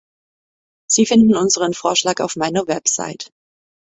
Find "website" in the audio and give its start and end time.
2.65-3.31